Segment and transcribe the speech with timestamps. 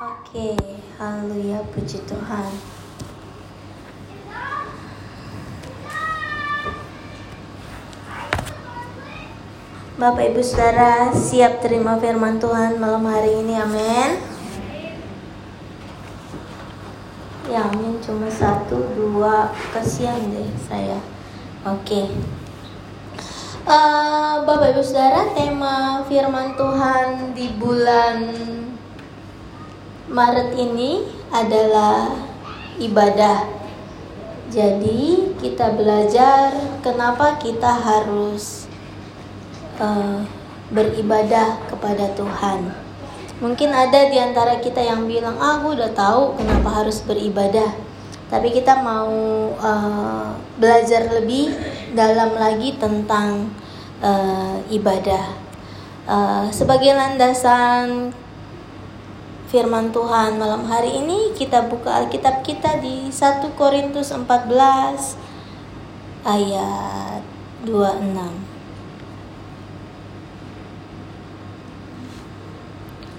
[0.00, 0.56] Oke,
[0.96, 2.48] haleluya, puji Tuhan.
[10.00, 14.10] Bapak Ibu Saudara siap terima firman Tuhan malam hari ini, amin.
[17.52, 20.96] Ya, amin cuma satu, dua, kasihan deh saya.
[21.68, 22.08] Oke.
[23.68, 28.16] Uh, Bapak Ibu Saudara, tema firman Tuhan di bulan
[30.10, 32.10] Maret ini adalah
[32.82, 33.46] ibadah.
[34.50, 36.50] Jadi, kita belajar
[36.82, 38.66] kenapa kita harus
[39.78, 40.26] uh,
[40.74, 42.74] beribadah kepada Tuhan.
[43.38, 47.70] Mungkin ada di antara kita yang bilang, "Ah, udah tahu kenapa harus beribadah."
[48.26, 49.14] Tapi kita mau
[49.54, 51.54] uh, belajar lebih
[51.94, 53.46] dalam lagi tentang
[54.02, 55.38] uh, ibadah.
[56.10, 58.10] Uh, sebagai landasan
[59.50, 64.46] firman Tuhan malam hari ini kita buka Alkitab kita di 1 Korintus 14
[66.22, 67.18] ayat
[67.66, 68.46] 26.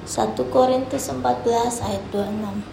[0.07, 2.63] 1 Korintus 14 ayat 26.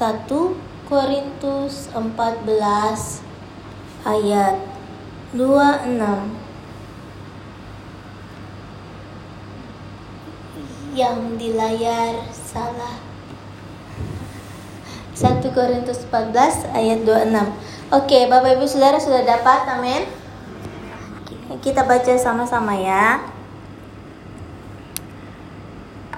[0.00, 0.56] Satu
[0.88, 3.25] Korintus 14
[4.06, 4.54] ayat
[5.34, 5.98] 26
[10.94, 13.02] yang di layar salah.
[15.16, 17.32] 1 Korintus 14 ayat 26
[17.88, 20.04] Oke Bapak Ibu Saudara sudah dapat amin.
[21.64, 23.24] Kita baca sama-sama ya.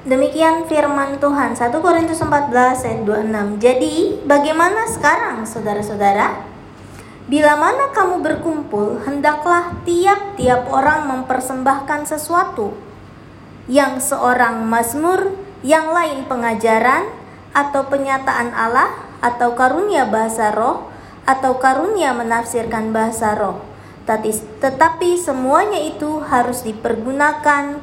[0.02, 1.55] Demikian firman Tuhan.
[1.55, 3.92] 1 Korintus 14 ayat 26 Jadi
[4.27, 6.47] bagaimana sekarang saudara-saudara
[7.28, 12.72] Bila mana kamu berkumpul, hendaklah tiap-tiap orang mempersembahkan sesuatu.
[13.68, 17.05] Yang seorang mazmur, yang lain pengajaran,
[17.52, 20.88] atau penyataan Allah, atau karunia bahasa roh,
[21.28, 23.61] atau karunia menafsirkan bahasa roh.
[24.08, 27.77] Tetapi semuanya itu harus dipergunakan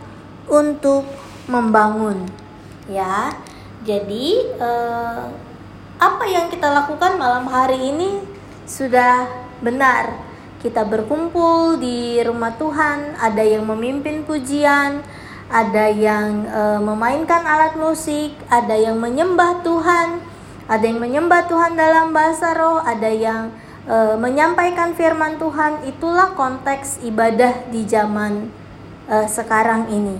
[0.50, 1.06] untuk
[1.46, 2.26] membangun.
[2.90, 3.30] Ya,
[3.86, 5.24] jadi eh,
[6.02, 8.35] apa yang kita lakukan malam hari ini
[8.66, 9.30] sudah
[9.62, 10.26] benar
[10.66, 15.06] kita berkumpul di rumah Tuhan, ada yang memimpin pujian,
[15.46, 20.26] ada yang e, memainkan alat musik, ada yang menyembah Tuhan,
[20.66, 23.54] ada yang menyembah Tuhan dalam bahasa roh, ada yang
[23.86, 25.86] e, menyampaikan firman Tuhan.
[25.86, 28.50] Itulah konteks ibadah di zaman
[29.06, 30.18] e, sekarang ini.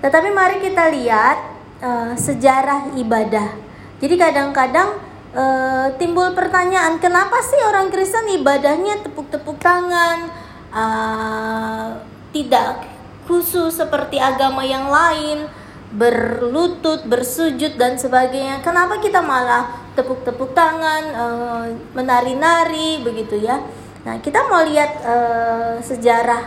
[0.00, 1.36] Tetapi mari kita lihat
[1.84, 3.52] e, sejarah ibadah.
[4.00, 4.96] Jadi kadang-kadang
[5.34, 10.30] uh, timbul pertanyaan kenapa sih orang Kristen ibadahnya tepuk-tepuk tangan?
[10.74, 12.02] Uh,
[12.34, 12.82] tidak
[13.30, 15.46] khusus seperti agama yang lain
[15.94, 18.58] berlutut bersujud dan sebagainya.
[18.66, 21.64] Kenapa kita malah tepuk-tepuk tangan uh,
[21.94, 23.62] menari-nari begitu ya?
[24.02, 26.42] Nah kita mau lihat uh, sejarah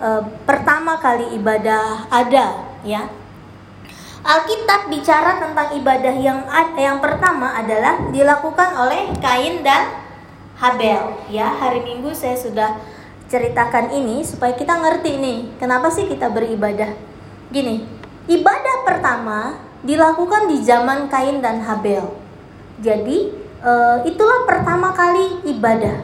[0.00, 3.19] uh, pertama kali ibadah ada ya
[4.20, 6.44] Alkitab bicara tentang ibadah yang
[6.76, 9.88] yang pertama adalah dilakukan oleh Kain dan
[10.60, 11.16] Habel.
[11.32, 12.76] Ya, hari Minggu saya sudah
[13.32, 16.92] ceritakan ini supaya kita ngerti nih, kenapa sih kita beribadah.
[17.48, 17.80] Gini,
[18.28, 22.12] ibadah pertama dilakukan di zaman Kain dan Habel.
[22.84, 23.32] Jadi,
[23.64, 23.72] e,
[24.04, 25.96] itulah pertama kali ibadah.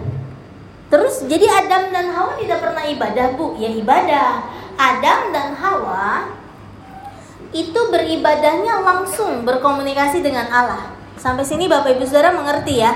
[0.88, 3.60] Terus jadi Adam dan Hawa tidak pernah ibadah, Bu.
[3.60, 4.41] Ya ibadah.
[4.81, 6.31] Adam dan Hawa
[7.55, 10.91] itu beribadahnya langsung berkomunikasi dengan Allah.
[11.17, 12.95] Sampai sini Bapak Ibu Saudara mengerti ya.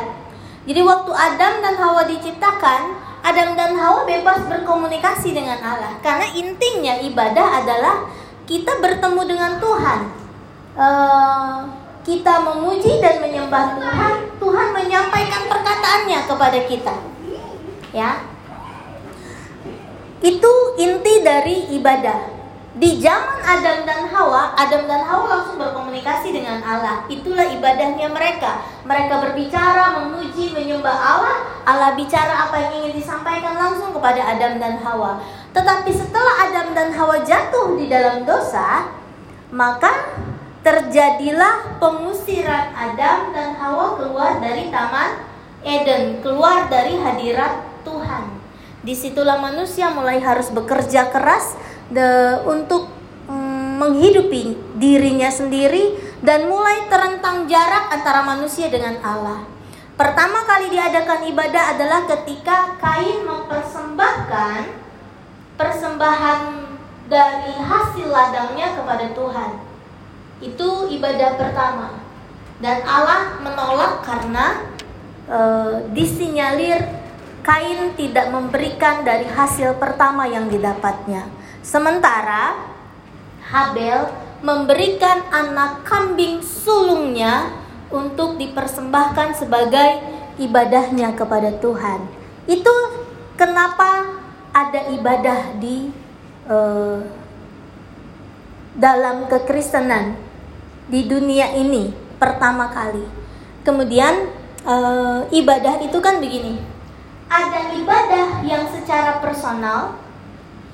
[0.67, 2.81] Jadi waktu Adam dan Hawa diciptakan,
[3.25, 5.99] Adam dan Hawa bebas berkomunikasi dengan Allah.
[6.05, 7.97] Karena intinya ibadah adalah
[8.45, 10.01] kita bertemu dengan Tuhan.
[10.79, 11.59] Uh,
[12.01, 16.95] kita memuji dan menyembah Tuhan, Tuhan menyampaikan perkataannya kepada kita.
[17.93, 18.25] Ya.
[20.21, 22.40] Itu inti dari ibadah.
[22.71, 27.03] Di zaman Adam dan Hawa, Adam dan Hawa langsung berkomunikasi dengan Allah.
[27.11, 28.63] Itulah ibadahnya mereka.
[28.87, 31.37] Mereka berbicara, memuji, menyembah Allah.
[31.67, 35.19] Allah bicara apa yang ingin disampaikan langsung kepada Adam dan Hawa.
[35.51, 38.87] Tetapi setelah Adam dan Hawa jatuh di dalam dosa,
[39.51, 40.15] maka
[40.63, 45.27] terjadilah pengusiran Adam dan Hawa keluar dari taman
[45.67, 48.41] Eden, keluar dari hadirat Tuhan.
[48.81, 51.53] Di situlah manusia mulai harus bekerja keras
[51.91, 52.91] the, untuk
[53.27, 59.47] mm, menghidupi dirinya sendiri dan mulai terentang jarak antara manusia dengan Allah.
[60.01, 64.61] Pertama kali diadakan ibadah adalah ketika Kain mempersembahkan
[65.61, 66.41] persembahan
[67.05, 69.51] dari hasil ladangnya kepada Tuhan.
[70.41, 72.01] Itu ibadah pertama.
[72.65, 74.65] Dan Allah menolak karena
[75.29, 75.39] e,
[75.93, 76.81] disinyalir
[77.45, 81.29] Kain tidak memberikan dari hasil pertama yang didapatnya.
[81.61, 82.57] Sementara
[83.51, 84.09] Habel
[84.41, 87.53] memberikan anak kambing sulungnya
[87.93, 90.01] untuk dipersembahkan sebagai
[90.41, 92.01] ibadahnya kepada Tuhan.
[92.49, 92.73] Itu
[93.37, 94.17] kenapa
[94.57, 95.93] ada ibadah di
[96.49, 97.05] uh,
[98.73, 100.17] dalam kekristenan
[100.89, 103.05] di dunia ini pertama kali.
[103.61, 104.33] Kemudian
[104.65, 106.57] uh, ibadah itu kan begini.
[107.31, 110.01] Ada ibadah yang secara personal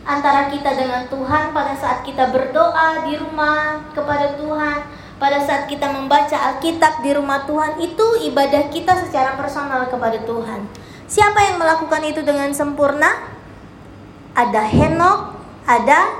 [0.07, 5.89] antara kita dengan Tuhan pada saat kita berdoa di rumah kepada Tuhan pada saat kita
[5.89, 10.69] membaca Alkitab di rumah Tuhan itu ibadah kita secara personal kepada Tuhan.
[11.09, 13.33] Siapa yang melakukan itu dengan sempurna?
[14.37, 15.21] Ada Henok,
[15.65, 16.13] ada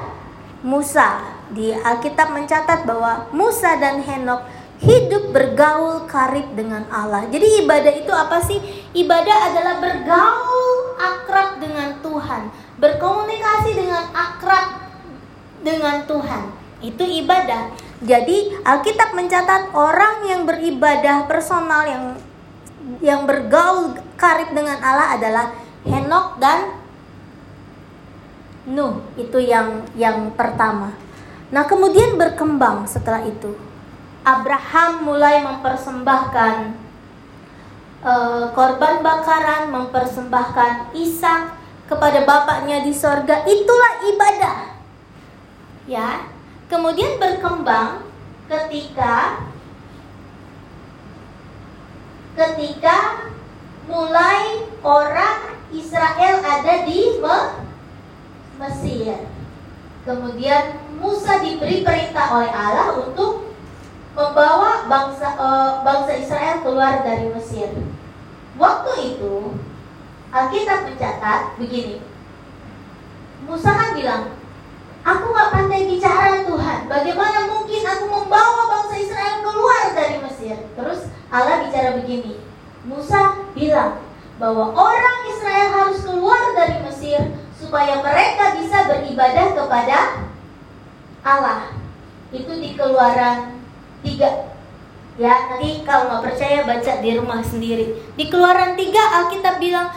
[0.65, 1.37] Musa.
[1.53, 4.49] Di Alkitab mencatat bahwa Musa dan Henok
[4.81, 7.29] hidup bergaul karib dengan Allah.
[7.29, 8.59] Jadi ibadah itu apa sih?
[8.97, 14.67] Ibadah adalah bergaul akrab dengan Tuhan, berkomunikasi dengan akrab
[15.65, 16.45] dengan Tuhan.
[16.85, 17.73] Itu ibadah.
[18.05, 22.05] Jadi Alkitab mencatat orang yang beribadah personal yang
[23.01, 25.47] yang bergaul karib dengan Allah adalah
[25.83, 26.77] Henok dan
[28.67, 29.01] Nuh.
[29.17, 30.93] Itu yang yang pertama.
[31.55, 33.55] Nah, kemudian berkembang setelah itu.
[34.27, 36.75] Abraham mulai mempersembahkan
[38.03, 41.56] uh, korban bakaran, mempersembahkan Ishak
[41.87, 43.47] kepada bapaknya di sorga.
[43.47, 44.59] Itulah ibadah.
[45.87, 46.27] Ya,
[46.67, 48.03] kemudian berkembang
[48.51, 49.47] ketika
[52.35, 53.27] ketika
[53.87, 57.19] mulai orang Israel ada di
[58.57, 59.15] Mesir.
[60.07, 63.53] Kemudian Musa diberi perintah oleh Allah untuk
[64.17, 67.69] membawa bangsa uh, bangsa Israel keluar dari Mesir.
[68.57, 69.61] Waktu itu
[70.37, 72.05] Alkitab mencatat begini.
[73.49, 74.37] Musa kan bilang,
[75.07, 76.91] Aku gak pandai bicara Tuhan.
[76.91, 80.59] Bagaimana mungkin aku membawa bangsa Israel keluar dari Mesir?
[80.75, 82.43] Terus Allah bicara begini.
[82.83, 84.03] Musa bilang
[84.37, 87.19] bahwa orang Israel harus keluar dari Mesir
[87.57, 89.99] Supaya mereka bisa beribadah kepada
[91.25, 91.73] Allah.
[92.29, 93.65] Itu di keluaran
[94.05, 97.97] 3 Ya nanti kalau nggak percaya baca di rumah sendiri.
[98.13, 98.85] Di keluaran 3
[99.25, 99.89] Alkitab bilang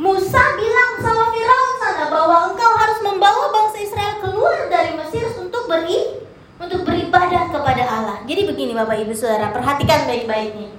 [0.00, 5.68] Musa bilang sama Firaun sana bahwa engkau harus membawa bangsa Israel keluar dari Mesir untuk
[5.68, 6.24] beri
[6.56, 8.16] untuk beribadah kepada Allah.
[8.24, 10.72] Jadi begini Bapak Ibu Saudara, perhatikan baik-baik nih.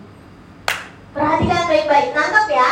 [1.13, 2.69] Perhatikan baik-baik, nangkap ya.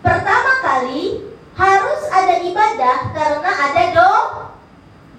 [0.00, 4.12] Pertama kali harus ada ibadah karena ada do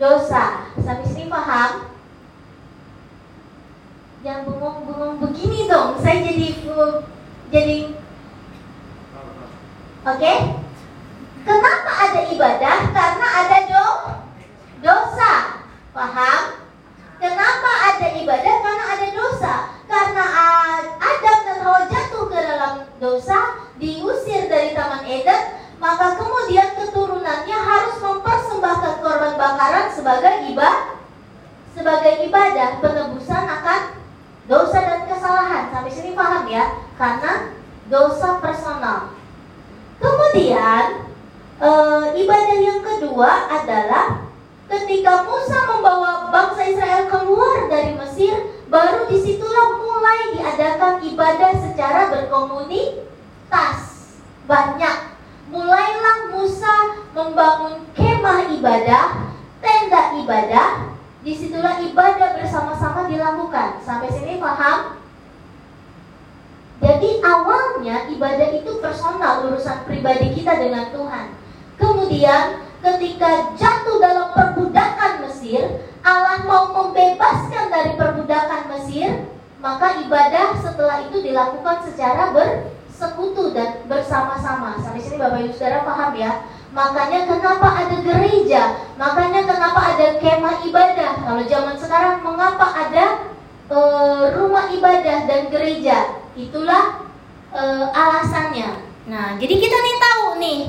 [0.01, 0.73] dosa.
[0.81, 1.85] Sampai sini paham?
[4.25, 7.05] Yang bengong-bengong begini dong, saya jadi uh,
[7.53, 7.93] jadi
[10.07, 10.23] Oke?
[10.23, 10.39] Okay?
[11.43, 12.77] Kenapa ada ibadah?
[12.95, 13.87] Karena ada do
[14.79, 15.59] dosa.
[15.91, 16.63] Paham?
[17.19, 18.55] Kenapa ada ibadah?
[18.63, 19.53] Karena ada dosa.
[19.83, 20.23] Karena
[20.95, 27.99] Adam dan Hawa jatuh ke dalam dosa, diusir dari Taman Eden, maka kemudian keturunannya harus
[27.99, 30.95] mempersembahkan korban bakaran sebagai ibadah
[31.75, 33.81] sebagai ibadah penebusan akan
[34.47, 35.67] dosa dan kesalahan.
[35.67, 36.79] Sampai sini paham ya?
[36.95, 37.51] Karena
[37.91, 39.16] dosa personal.
[39.97, 41.09] Kemudian
[41.57, 41.69] e,
[42.21, 44.29] ibadah yang kedua adalah
[44.67, 48.35] ketika Musa membawa bangsa Israel keluar dari Mesir,
[48.67, 53.79] baru di situlah mulai diadakan ibadah secara berkomunitas
[54.45, 54.97] banyak.
[55.47, 59.31] Mulailah Musa membangun kemah ibadah,
[59.63, 60.91] tenda ibadah,
[61.23, 63.79] di situlah ibadah bersama-sama dilakukan.
[63.79, 65.06] Sampai sini paham?
[66.77, 71.25] Jadi awalnya ibadah itu personal urusan pribadi kita dengan Tuhan.
[71.77, 79.25] Kemudian ketika jatuh dalam perbudakan Mesir, Allah mau membebaskan dari perbudakan Mesir,
[79.57, 84.77] maka ibadah setelah itu dilakukan secara bersekutu dan bersama-sama.
[84.77, 86.45] Sampai sini Bapak Ibu Saudara paham ya?
[86.77, 88.61] Makanya kenapa ada gereja?
[89.01, 91.11] Makanya kenapa ada kemah ibadah?
[91.25, 93.05] Kalau zaman sekarang mengapa ada
[93.65, 93.79] e,
[94.37, 96.16] rumah ibadah dan gereja?
[96.37, 97.01] Itulah
[97.49, 98.69] e, alasannya.
[99.09, 100.59] Nah, jadi kita nih tahu nih.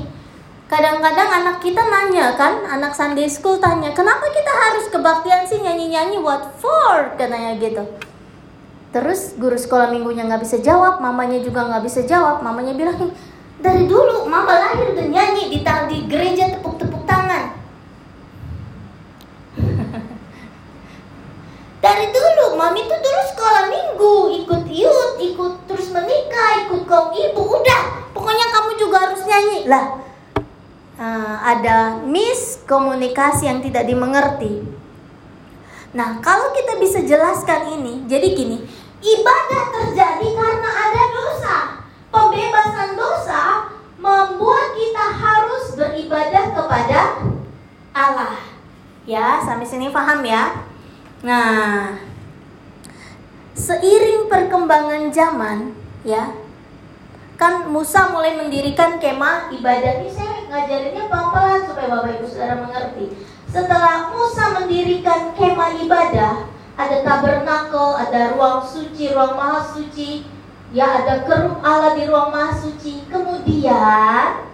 [0.69, 6.21] Kadang-kadang anak kita nanya kan, anak Sunday school tanya, kenapa kita harus kebaktian sih nyanyi-nyanyi
[6.21, 7.13] what for?
[7.17, 7.85] Katanya gitu.
[8.89, 12.41] Terus guru sekolah minggunya nggak bisa jawab, mamanya juga nggak bisa jawab.
[12.41, 13.13] Mamanya bilang,
[13.61, 17.53] dari dulu mama lahir udah nyanyi di, di gereja tepuk-tepuk tangan.
[21.79, 27.39] Dari dulu mami tuh dulu sekolah minggu ikut youth ikut terus menikah ikut kaum ibu
[27.39, 28.11] udah.
[28.11, 29.59] Pokoknya kamu juga harus nyanyi.
[29.71, 29.85] Lah
[30.99, 34.67] uh, ada miskomunikasi yang tidak dimengerti.
[35.95, 38.59] Nah kalau kita bisa jelaskan ini jadi gini
[38.99, 41.55] ibadah terjadi karena ada dosa.
[42.09, 46.99] Pembebasan dosa membuat kita harus beribadah kepada
[47.95, 48.35] Allah.
[49.07, 50.68] Ya sampai sini paham ya
[51.19, 51.99] Nah,
[53.51, 55.75] seiring perkembangan zaman,
[56.07, 56.31] ya,
[57.35, 59.99] kan Musa mulai mendirikan kemah ibadah.
[59.99, 63.05] Ini saya ngajarinnya pelan-pelan supaya Bapak Ibu Saudara mengerti.
[63.51, 66.47] Setelah Musa mendirikan kemah ibadah,
[66.79, 70.23] ada tabernakel, ada ruang suci, ruang maha suci,
[70.71, 73.03] ya ada kerup Allah di ruang maha suci.
[73.11, 74.47] Kemudian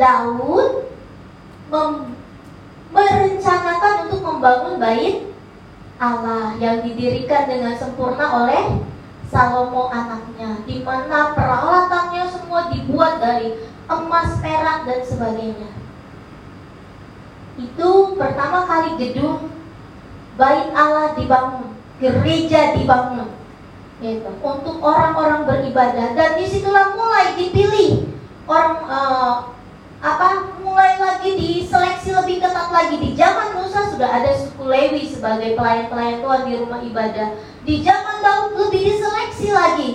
[0.00, 0.88] Daud
[2.90, 5.30] merencanakan untuk membangun bait
[6.00, 8.82] Allah yang didirikan dengan sempurna oleh
[9.30, 15.70] Salomo anaknya di mana peralatannya semua dibuat dari emas, perak dan sebagainya.
[17.54, 19.54] Itu pertama kali gedung
[20.34, 23.38] bait Allah dibangun, gereja dibangun.
[24.00, 28.08] Gitu, untuk orang-orang beribadah dan di situlah mulai dipilih
[28.48, 29.59] orang uh,
[30.00, 32.96] apa mulai lagi diseleksi lebih ketat lagi.
[32.96, 37.28] Di zaman Musa sudah ada suku Lewi sebagai pelayan-pelayan Tuhan di rumah ibadah.
[37.68, 39.90] Di zaman Daud lebih diseleksi lagi.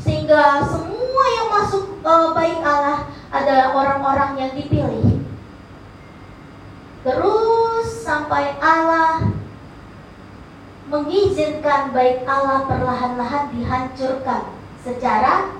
[0.00, 5.20] Sehingga semua yang masuk uh, baik Allah adalah orang-orang yang dipilih.
[7.04, 9.28] Terus sampai Allah
[10.88, 14.48] mengizinkan baik Allah perlahan-lahan dihancurkan
[14.80, 15.52] secara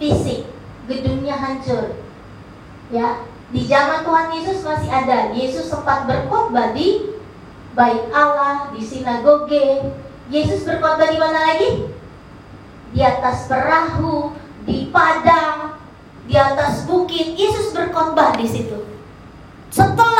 [0.00, 0.48] fisik.
[0.88, 2.09] Gedungnya hancur
[2.90, 5.34] ya di zaman Tuhan Yesus masih ada.
[5.34, 7.18] Yesus sempat berkhotbah di
[7.74, 9.90] bait Allah di sinagoge.
[10.30, 11.90] Yesus berkhotbah di mana lagi?
[12.94, 14.34] Di atas perahu
[14.66, 15.78] di padang
[16.30, 17.34] di atas bukit.
[17.34, 18.78] Yesus berkhotbah di situ.
[19.70, 20.19] Setelah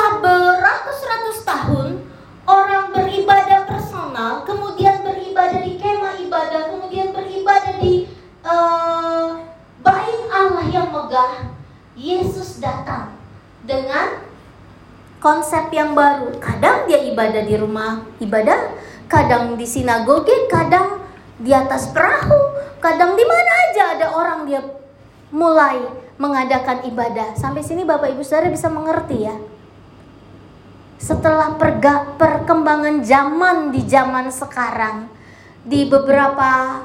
[15.30, 16.34] konsep yang baru.
[16.42, 18.74] Kadang dia ibadah di rumah ibadah,
[19.06, 20.98] kadang di sinagoge, kadang
[21.38, 24.58] di atas perahu, kadang di mana aja ada orang dia
[25.30, 25.78] mulai
[26.18, 27.38] mengadakan ibadah.
[27.38, 29.38] Sampai sini Bapak Ibu Saudara bisa mengerti ya.
[30.98, 35.06] Setelah perga, perkembangan zaman di zaman sekarang,
[35.62, 36.82] di beberapa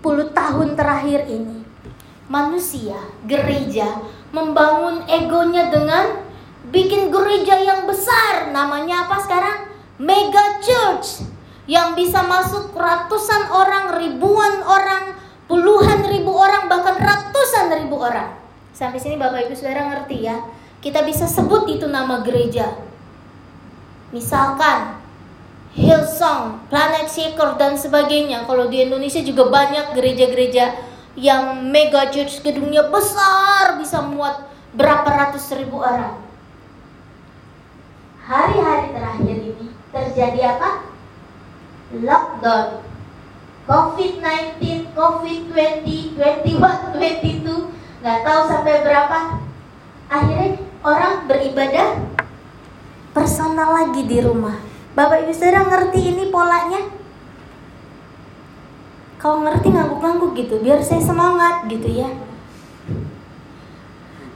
[0.00, 1.62] puluh tahun terakhir ini,
[2.26, 2.96] manusia,
[3.28, 4.00] gereja
[4.32, 6.31] membangun egonya dengan
[6.72, 8.48] bikin gereja yang besar.
[8.50, 9.70] Namanya apa sekarang?
[10.00, 11.22] Mega Church
[11.70, 15.14] yang bisa masuk ratusan orang, ribuan orang,
[15.46, 18.34] puluhan ribu orang, bahkan ratusan ribu orang.
[18.72, 20.42] Sampai sini Bapak Ibu Saudara ngerti ya?
[20.82, 22.74] Kita bisa sebut itu nama gereja.
[24.10, 24.98] Misalkan
[25.72, 28.44] Hillsong, Planet Shaker dan sebagainya.
[28.44, 30.74] Kalau di Indonesia juga banyak gereja-gereja
[31.14, 36.21] yang mega church gedungnya besar bisa muat berapa ratus ribu orang.
[38.22, 40.86] Hari-hari terakhir ini terjadi apa?
[41.92, 42.86] Lockdown.
[43.62, 44.58] COVID-19,
[44.90, 45.86] COVID-20,
[46.18, 49.18] 21, 22, nggak tahu sampai berapa.
[50.10, 52.02] Akhirnya orang beribadah
[53.14, 54.58] personal lagi di rumah.
[54.98, 57.02] Bapak Ibu Saudara ngerti ini polanya?
[59.22, 62.10] kalau ngerti ngangguk-ngangguk gitu biar saya semangat gitu ya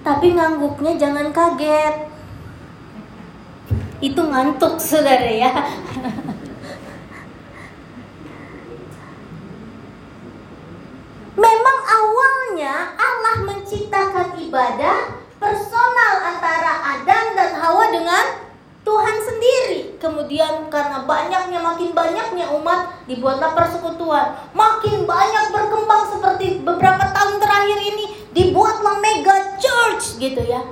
[0.07, 2.07] tapi ngangguknya jangan kaget
[4.01, 5.53] itu ngantuk saudara ya
[11.37, 18.25] Memang awalnya Allah menciptakan ibadah personal antara Adam dan Hawa dengan
[18.81, 20.01] Tuhan sendiri.
[20.01, 24.33] Kemudian karena banyaknya makin banyaknya umat dibuatlah persekutuan.
[24.57, 30.65] Makin banyak berkembang seperti beberapa tahun terakhir ini dibuatlah mega church gitu ya.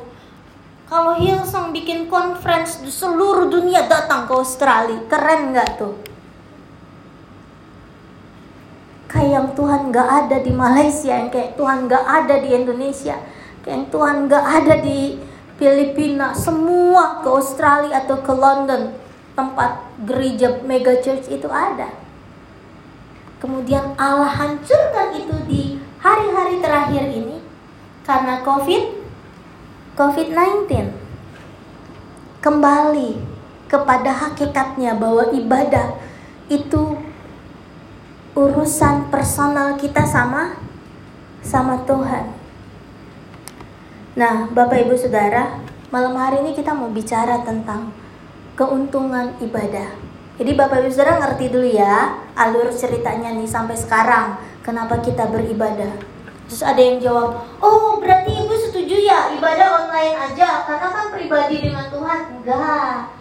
[0.94, 5.98] Kalau Hillsong bikin conference di seluruh dunia datang ke Australia, keren nggak tuh?
[9.10, 13.18] Kayak yang Tuhan nggak ada di Malaysia, yang kayak Tuhan nggak ada di Indonesia,
[13.66, 15.18] kayak yang Tuhan nggak ada di
[15.58, 18.94] Filipina, semua ke Australia atau ke London
[19.34, 21.90] tempat gereja mega church itu ada.
[23.42, 25.62] kemudian Allah hancurkan itu di
[25.98, 27.42] hari-hari terakhir ini
[28.06, 29.03] karena COVID
[29.94, 30.90] COVID-19
[32.42, 33.14] kembali
[33.70, 35.94] kepada hakikatnya bahwa ibadah
[36.50, 36.98] itu
[38.34, 40.58] urusan personal kita sama
[41.46, 42.26] sama Tuhan.
[44.18, 45.62] Nah, Bapak Ibu Saudara,
[45.94, 47.94] malam hari ini kita mau bicara tentang
[48.58, 49.94] keuntungan ibadah.
[50.42, 55.94] Jadi Bapak Ibu Saudara ngerti dulu ya alur ceritanya nih sampai sekarang kenapa kita beribadah.
[56.50, 58.43] Terus ada yang jawab, "Oh, berarti
[59.04, 63.12] Ibu setuju ya ibadah online aja karena kan pribadi dengan Tuhan?" Enggak.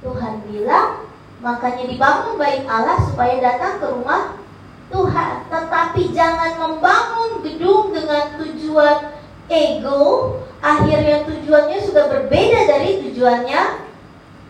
[0.00, 1.08] Tuhan bilang,
[1.44, 4.40] makanya dibangun bait Allah supaya datang ke rumah
[4.88, 5.32] Tuhan.
[5.52, 9.12] Tetapi jangan membangun gedung dengan tujuan
[9.52, 13.62] ego, akhirnya tujuannya sudah berbeda dari tujuannya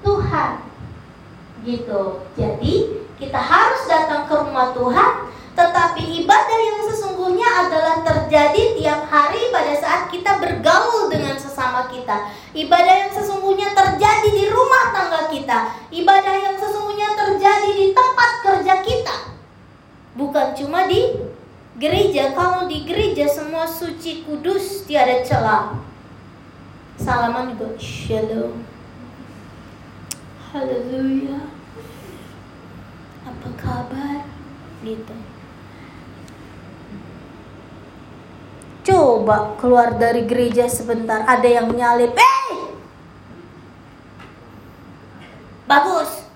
[0.06, 0.52] Tuhan.
[1.66, 2.02] Gitu.
[2.36, 2.74] Jadi,
[3.16, 5.12] kita harus datang ke rumah Tuhan,
[5.56, 12.28] tetapi ibadah yang sesungguhnya adalah terjadi tiap hari pada saat kita bergaul dengan sesama kita.
[12.52, 15.72] Ibadah yang sesungguhnya terjadi di rumah tangga kita.
[15.88, 19.36] Ibadah yang sesungguhnya terjadi di tempat kerja kita
[20.16, 21.20] bukan cuma di
[21.76, 22.32] gereja.
[22.32, 25.76] Kalau di gereja semua suci kudus tiada celah.
[26.96, 28.64] Salaman juga shalom.
[30.50, 31.44] Haleluya.
[33.28, 34.24] Apa kabar?
[34.80, 35.25] Gitu.
[39.26, 42.14] Coba keluar dari gereja sebentar, ada yang nyalip.
[42.14, 42.46] Eh!
[45.66, 46.30] Bagus.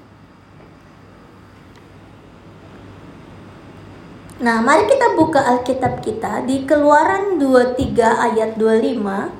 [4.42, 9.30] Nah, mari kita buka Alkitab kita di Keluaran 23 ayat 25.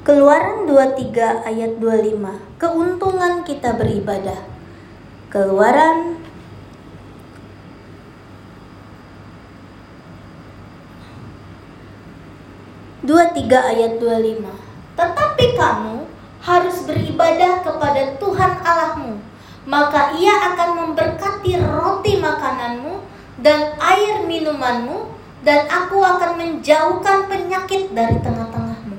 [0.00, 2.56] Keluaran 23 ayat 25.
[2.56, 4.48] Keuntungan kita beribadah.
[5.28, 6.21] Keluaran
[13.02, 14.54] dua tiga ayat dua lima.
[14.94, 16.06] Tetapi kamu
[16.42, 19.18] harus beribadah kepada Tuhan Allahmu,
[19.66, 23.02] maka Ia akan memberkati roti makananmu
[23.42, 25.10] dan air minumanmu,
[25.42, 28.98] dan aku akan menjauhkan penyakit dari tengah-tengahmu.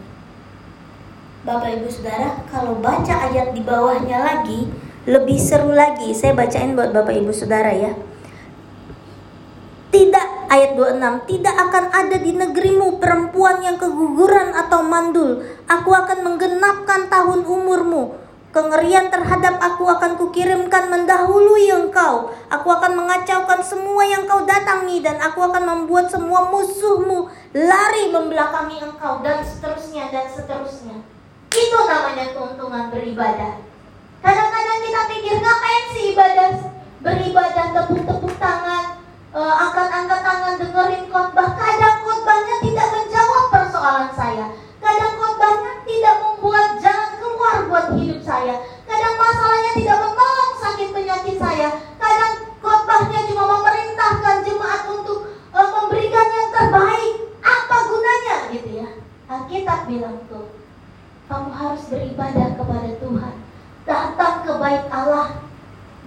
[1.44, 4.72] Bapak Ibu Saudara, kalau baca ayat di bawahnya lagi,
[5.04, 6.16] lebih seru lagi.
[6.16, 7.92] Saya bacain buat Bapak Ibu Saudara ya.
[9.94, 15.46] Tidak, ayat 26, tidak akan ada di negerimu perempuan yang keguguran atau mandul.
[15.70, 18.18] Aku akan menggenapkan tahun umurmu.
[18.50, 22.34] Kengerian terhadap aku akan kukirimkan mendahului engkau.
[22.50, 28.82] Aku akan mengacaukan semua yang kau datangi dan aku akan membuat semua musuhmu lari membelakangi
[28.82, 31.06] engkau dan seterusnya dan seterusnya.
[31.54, 33.62] Itu namanya keuntungan beribadah.
[34.26, 36.50] Kadang-kadang kita pikir ngapain sih ibadah
[37.04, 38.83] beribadah tepuk-tepuk tangan,
[39.34, 41.50] uh, akan angkat tangan dengerin khotbah.
[41.58, 44.46] Kadang khotbahnya tidak menjawab persoalan saya.
[44.78, 48.56] Kadang khotbahnya tidak membuat jalan keluar buat hidup saya.
[48.86, 51.70] Kadang masalahnya tidak menolong sakit penyakit saya.
[51.98, 55.20] Kadang khotbahnya cuma memerintahkan jemaat untuk
[55.52, 57.14] uh, memberikan yang terbaik.
[57.44, 58.90] Apa gunanya gitu ya?
[59.28, 60.48] Alkitab bilang tuh,
[61.26, 63.36] kamu harus beribadah kepada Tuhan.
[63.84, 65.44] Datang ke bait Allah,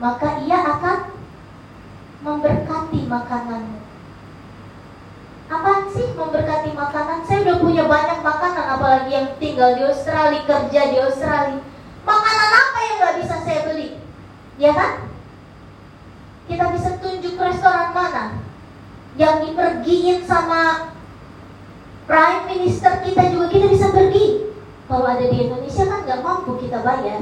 [0.01, 1.16] maka ia akan
[2.25, 3.81] memberkati makananmu.
[5.47, 7.23] Apa sih memberkati makanan?
[7.23, 11.63] Saya udah punya banyak makanan, apalagi yang tinggal di Australia, kerja di Australia.
[12.03, 13.89] Makanan apa yang gak bisa saya beli?
[14.59, 15.07] Ya kan?
[16.47, 18.47] Kita bisa tunjuk restoran mana
[19.19, 20.93] yang dipergiin sama
[22.07, 24.55] Prime Minister kita juga kita bisa pergi.
[24.87, 27.19] Kalau ada di Indonesia kan nggak mampu kita bayar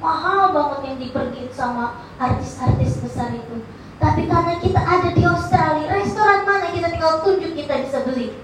[0.00, 3.64] mahal banget yang dipergi sama artis-artis besar itu.
[3.96, 8.36] Tapi karena kita ada di Australia, restoran mana kita tinggal tunjuk kita bisa beli.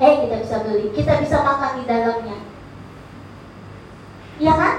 [0.00, 2.38] Eh, kita bisa beli, kita bisa makan di dalamnya.
[4.42, 4.76] Ya kan?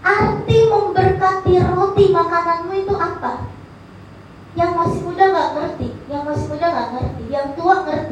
[0.00, 3.46] Arti memberkati roti makananmu itu apa?
[4.58, 8.09] Yang masih muda nggak ngerti, yang masih muda nggak ngerti, yang tua ngerti.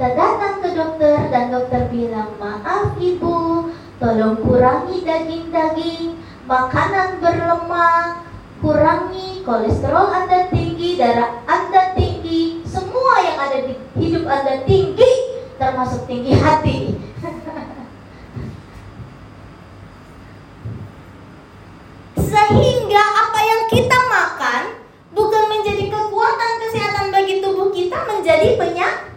[0.00, 3.68] Kita datang ke dokter dan dokter bilang, maaf ibu,
[4.00, 6.16] tolong kurangi daging-daging,
[6.48, 8.24] makanan berlemak,
[8.64, 16.08] kurangi kolesterol Anda tinggi, darah Anda tinggi, semua yang ada di hidup Anda tinggi, termasuk
[16.08, 16.96] tinggi hati.
[22.24, 24.80] Sehingga apa yang kita makan
[25.12, 29.10] bukan menjadi kekuatan kesehatan bagi tubuh kita menjadi penyakit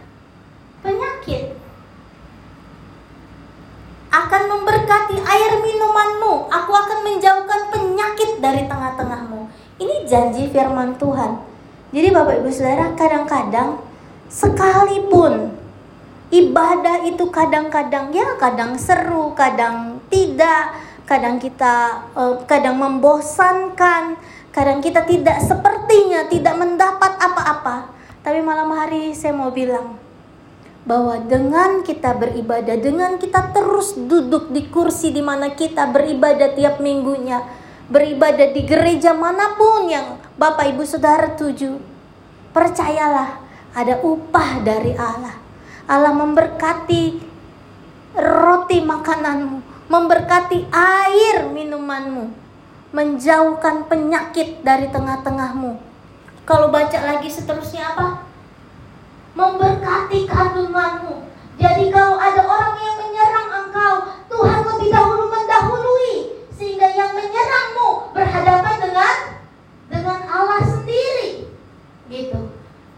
[0.84, 1.56] penyakit.
[5.62, 9.46] Minumanmu, aku akan menjauhkan penyakit dari tengah-tengahmu.
[9.78, 11.38] Ini janji firman Tuhan.
[11.94, 13.78] Jadi Bapak Ibu Saudara, kadang-kadang
[14.26, 15.54] sekalipun
[16.34, 20.74] ibadah itu kadang-kadang ya kadang seru, kadang tidak,
[21.06, 24.18] kadang kita uh, kadang membosankan,
[24.50, 27.94] kadang kita tidak sepertinya tidak mendapat apa-apa.
[28.24, 30.00] Tapi malam hari saya mau bilang
[30.84, 36.76] bahwa dengan kita beribadah, dengan kita terus duduk di kursi di mana kita beribadah tiap
[36.80, 37.40] minggunya,
[37.88, 41.80] beribadah di gereja mana pun yang Bapak Ibu Saudara tuju,
[42.52, 43.40] percayalah
[43.72, 45.40] ada upah dari Allah.
[45.88, 47.20] Allah memberkati
[48.16, 52.28] roti makananmu, memberkati air minumanmu,
[52.92, 55.80] menjauhkan penyakit dari tengah-tengahmu.
[56.44, 58.33] Kalau baca lagi seterusnya apa?
[59.34, 61.26] Memberkati kandunganmu.
[61.58, 63.94] Jadi kalau ada orang yang menyerang engkau,
[64.30, 69.14] Tuhan lebih dahulu mendahului sehingga yang menyerangmu berhadapan dengan
[69.90, 71.50] dengan Allah sendiri.
[72.06, 72.40] Gitu.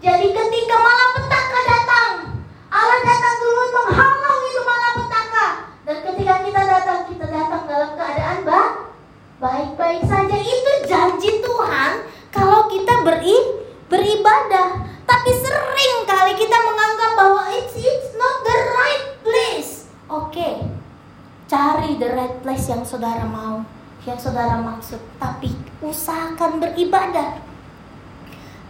[0.05, 2.13] Jadi ketika malapetaka datang,
[2.69, 5.47] Allah datang dulu menghalau itu malapetaka.
[5.89, 8.39] Dan ketika kita datang, kita datang dalam keadaan
[9.41, 10.37] baik-baik saja.
[10.37, 11.93] Itu janji Tuhan
[12.29, 13.37] kalau kita beri,
[13.89, 14.96] beribadah.
[15.07, 19.73] Tapi sering kali kita menganggap bahwa it's, it's not the right place.
[20.07, 20.55] Oke, okay.
[21.47, 23.63] cari the right place yang saudara mau,
[24.03, 24.99] yang saudara maksud.
[25.23, 27.47] Tapi usahakan beribadah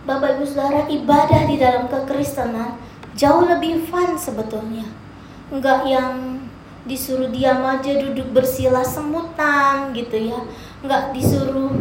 [0.07, 2.79] Bapak Ibu Saudara ibadah di dalam kekristenan
[3.19, 4.87] jauh lebih fun sebetulnya.
[5.51, 6.47] Enggak yang
[6.87, 10.39] disuruh diam aja duduk bersila semutan gitu ya.
[10.87, 11.75] Enggak disuruh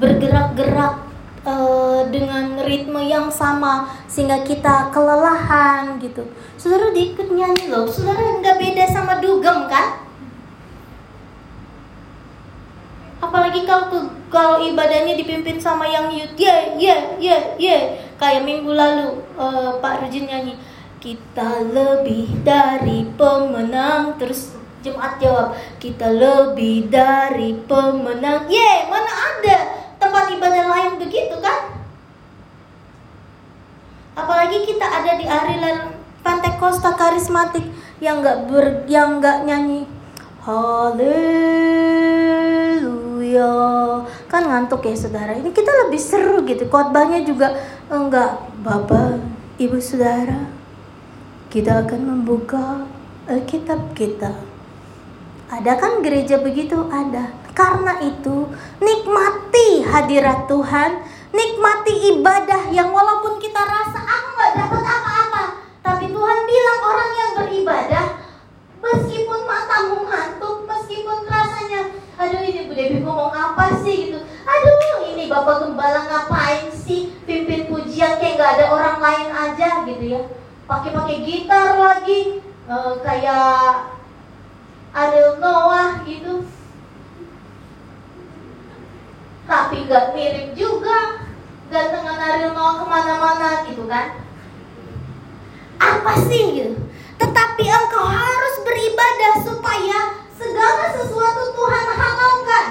[0.00, 1.05] bergerak-gerak
[1.46, 6.26] uh, dengan ritme yang sama sehingga kita kelelahan gitu.
[6.58, 7.86] Saudara diikut nyanyi loh.
[7.86, 10.06] Saudara nggak beda sama dugem kan?
[13.26, 17.78] apalagi kalau kalau ibadahnya dipimpin sama yang youth ya ya ya ya
[18.20, 20.54] kayak minggu lalu uh, Pak Rujin nyanyi
[21.02, 29.58] kita lebih dari pemenang terus jemaat jawab kita lebih dari pemenang ye yeah, mana ada
[30.32, 31.76] ibadah lain begitu kan?
[34.16, 35.92] Apalagi kita ada di arilan
[36.24, 37.68] pantai Costa karismatik
[38.00, 39.84] yang nggak ber yang nggak nyanyi
[40.40, 41.12] haleluya.
[44.32, 45.36] Kan ngantuk ya saudara.
[45.36, 46.64] Ini kita lebih seru gitu.
[46.72, 47.52] Khotbahnya juga
[47.92, 49.20] enggak bapak
[49.60, 50.56] ibu saudara
[51.50, 52.84] kita akan membuka
[53.26, 54.34] Alkitab kita.
[55.50, 56.76] Ada kan gereja begitu?
[56.90, 58.52] Ada karena itu
[58.84, 61.00] nikmati hadirat Tuhan
[61.32, 65.44] nikmati ibadah yang walaupun kita rasa aku nggak dapat apa-apa.
[65.80, 68.06] Tapi Tuhan bilang orang yang beribadah
[68.84, 74.12] meskipun matamu ngantuk meskipun rasanya aduh ini Bu Devi ngomong apa sih?
[74.12, 74.20] gitu.
[74.20, 74.76] Aduh
[75.08, 77.16] ini Bapak Gembala ngapain sih?
[77.24, 80.20] Pimpin pujian kayak nggak ada orang lain aja gitu ya.
[80.68, 83.96] Pakai-pakai gitar lagi uh, kayak
[84.92, 86.44] Ariel Noah gitu
[89.46, 91.22] tapi nggak mirip juga
[91.70, 94.18] gantengan Ariel Noah ke mana-mana gitu kan
[95.78, 96.74] apa sih gitu
[97.16, 99.98] tetapi engkau harus beribadah supaya
[100.36, 102.66] segala sesuatu Tuhan halalkan.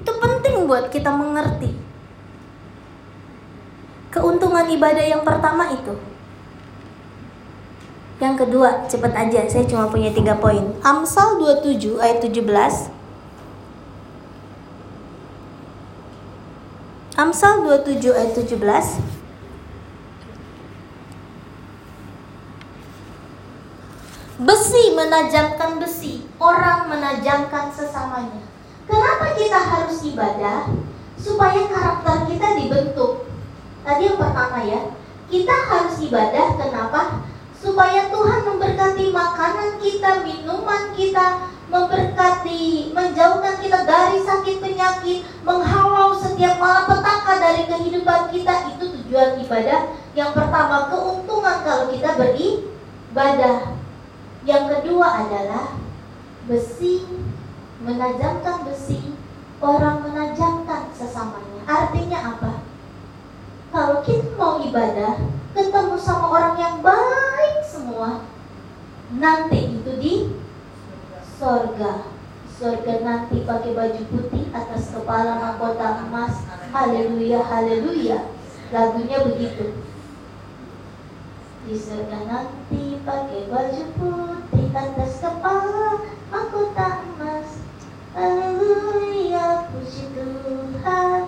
[0.00, 1.76] Itu penting buat kita mengerti.
[4.08, 5.94] Keuntungan ibadah yang pertama itu.
[8.22, 10.78] Yang kedua, cepat aja, saya cuma punya tiga poin.
[10.80, 12.93] Amsal 27 ayat 17.
[17.14, 18.58] Amsal 27 ayat 17.
[24.42, 28.42] Besi menajamkan besi, orang menajamkan sesamanya.
[28.90, 30.66] Kenapa kita harus ibadah?
[31.14, 33.30] Supaya karakter kita dibentuk.
[33.86, 34.90] Tadi yang pertama ya,
[35.30, 37.22] kita harus ibadah kenapa?
[37.54, 46.62] Supaya Tuhan memberkati makanan kita, minuman kita, memberkati, menjauhkan kita dari sakit penyakit, menghalau setiap
[46.62, 48.70] malapetaka dari kehidupan kita.
[48.70, 49.90] Itu tujuan ibadah.
[50.14, 53.74] Yang pertama, keuntungan kalau kita beribadah.
[54.46, 55.74] Yang kedua adalah
[56.46, 57.02] besi
[57.82, 59.18] menajamkan besi,
[59.58, 61.64] orang menajamkan sesamanya.
[61.66, 62.52] Artinya apa?
[63.74, 65.18] Kalau kita mau ibadah,
[65.50, 68.22] ketemu sama orang yang baik semua,
[69.18, 69.73] nanti
[71.44, 72.08] sorga.
[72.48, 76.40] Sorga nanti pakai baju putih atas kepala mahkota emas.
[76.72, 78.32] Haleluya, haleluya.
[78.72, 79.76] Lagunya begitu.
[81.68, 87.60] Di sorga nanti pakai baju putih atas kepala mahkota emas.
[88.16, 91.22] Haleluya, puji Tuhan.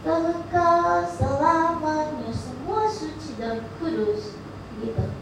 [0.00, 4.34] Kekal selamanya semua suci dan kudus.
[4.82, 5.19] Gitu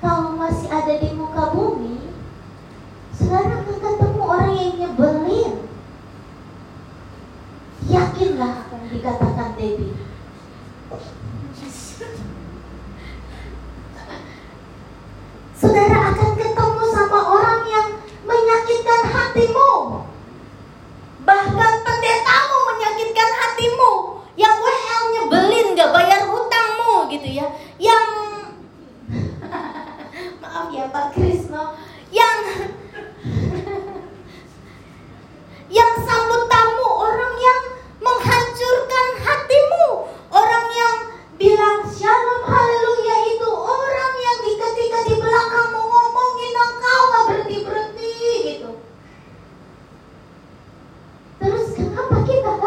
[0.00, 2.00] kamu masih ada di muka bumi,
[3.12, 5.54] saudara akan ketemu orang yang nyebelin.
[7.90, 9.92] Yakinlah apa dikatakan Debbie.
[15.60, 16.49] Saudara akan ketemu
[52.24, 52.59] けた。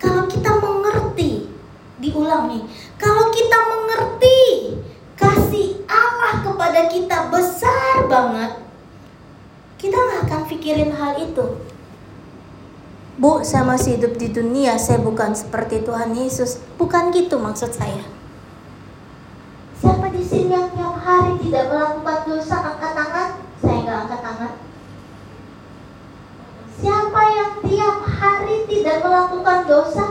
[0.00, 1.46] kalau kita mengerti
[2.00, 2.64] diulangi
[2.96, 4.40] kalau kita mengerti
[5.14, 8.56] kasih Allah kepada kita besar banget
[9.76, 11.70] kita nggak akan pikirin hal itu
[13.20, 16.56] Bu, saya masih hidup di dunia, saya bukan seperti Tuhan Yesus.
[16.80, 18.00] Bukan gitu maksud saya.
[19.76, 22.09] Siapa di sini yang tiap hari tidak melakukan
[28.90, 30.06] tidak melakukan dosa?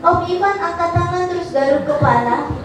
[0.00, 2.59] Om Ivan angkat tangan terus garuk kepala.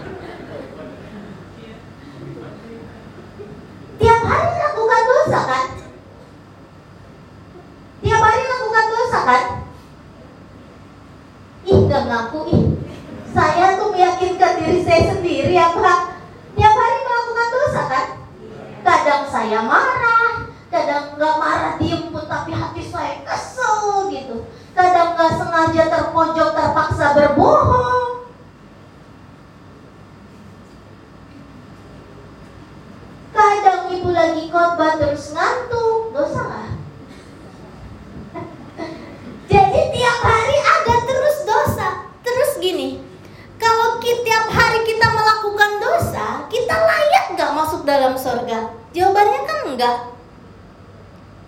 [43.56, 48.76] Kalau tiap hari kita melakukan dosa, kita layak gak masuk dalam surga?
[48.92, 49.98] Jawabannya kan enggak.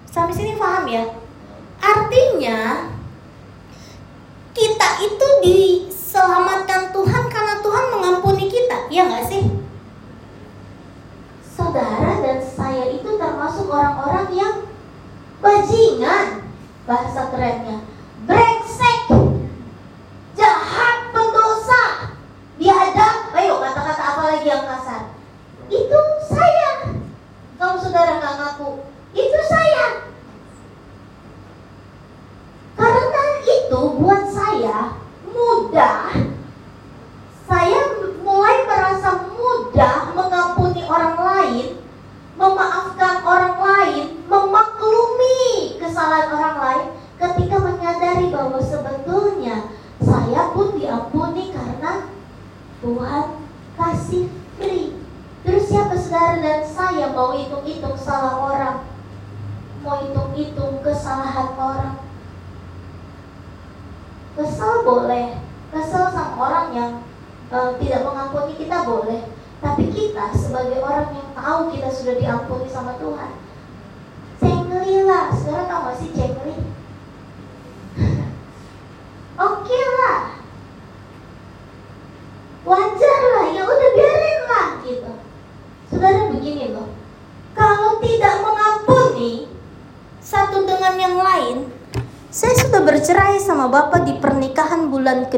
[0.07, 1.03] Sampai sini paham ya?
[1.77, 2.89] Artinya,
[4.57, 9.45] kita itu diselamatkan Tuhan karena Tuhan mengampuni kita, ya nggak sih?
[11.45, 14.55] Saudara dan saya itu termasuk orang-orang yang
[15.37, 16.41] bajingan,
[16.89, 17.85] bahasa kerennya,
[18.25, 19.16] brengsek.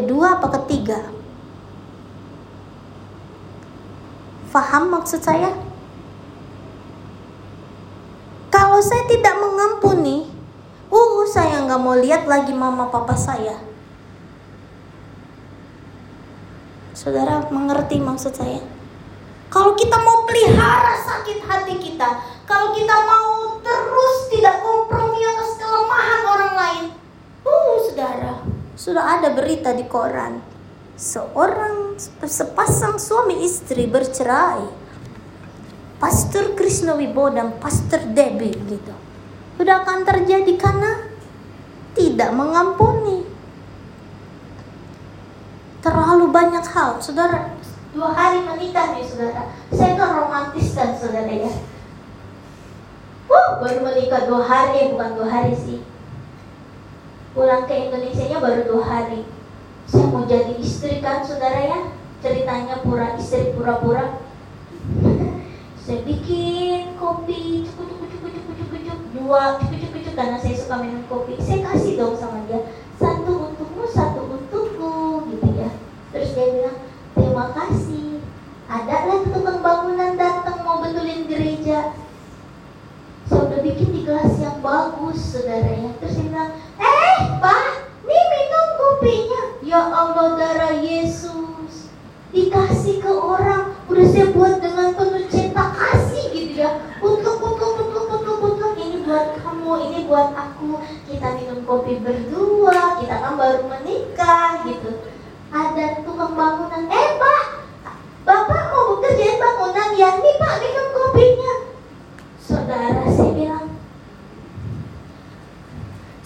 [0.09, 0.97] Kedua apa ketiga
[4.49, 5.53] Faham maksud saya?
[8.49, 10.25] Kalau saya tidak mengampuni,
[10.89, 13.61] uh saya nggak mau lihat lagi mama papa saya.
[16.97, 18.65] Saudara mengerti maksud saya?
[19.53, 22.09] Kalau kita mau pelihara sakit hati kita,
[22.49, 23.28] kalau kita mau
[28.89, 30.41] sudah ada berita di koran
[30.97, 31.93] seorang
[32.25, 34.65] sepasang suami istri bercerai.
[36.01, 38.95] Pastor Krishna Wibo dan Pastor Debbie gitu.
[39.61, 41.05] Sudah akan terjadi karena
[41.93, 43.29] tidak mengampuni.
[45.85, 47.51] Terlalu banyak hal, saudara.
[47.91, 49.53] Dua hari menikah nih, saudara.
[49.69, 51.51] Saya kan romantis kan, saudara ya.
[53.27, 55.83] Wah, baru menikah dua hari, bukan dua hari sih.
[57.33, 59.21] Pulang ke Indonesia nya baru dua hari.
[59.89, 61.79] Saya mau jadi istri kan saudara ya?
[62.21, 64.21] Ceritanya pura istri pura-pura.
[65.89, 70.55] Saya bikin kopi cukup cukup cukup cukup cukup cukup dua cukup cukup cukup karena saya
[70.59, 71.33] suka minum kopi.
[71.41, 72.61] Saya kasih dong sama dia
[73.01, 75.73] satu untukmu satu untukku gitu ya.
[76.13, 76.77] Terus dia bilang
[77.17, 78.21] terima kasih.
[78.69, 81.97] Ada lah tukang bangunan datang mau betulin gereja.
[83.25, 87.65] Saya udah bikin di gelas yang bagus saudara ya terus dia bilang eh pak
[88.05, 89.41] Nih minum kopinya.
[89.69, 91.93] Ya Allah darah Yesus.
[92.33, 93.77] Dikasih ke orang.
[93.85, 96.81] Udah saya buat dengan penuh cinta kasih gitu ya.
[96.97, 98.71] Untuk, untuk, untuk, untuk, untuk.
[98.81, 100.81] Ini buat kamu, ini buat aku.
[101.05, 102.97] Kita minum kopi berdua.
[102.97, 105.05] Kita kan baru menikah gitu.
[105.53, 106.89] Ada tukang bangunan.
[106.89, 107.43] Eh pak,
[108.25, 110.17] Bapak mau bekerja bangunan ya?
[110.17, 111.53] Nih pak minum kopinya.
[112.41, 113.69] Saudara saya bilang,